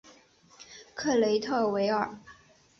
[0.95, 2.17] 克雷特维尔。